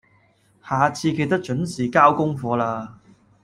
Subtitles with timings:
[0.67, 2.89] 下次記得準時交功課喇